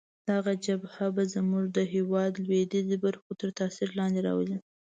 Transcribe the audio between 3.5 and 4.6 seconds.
تاثیر لاندې راولي.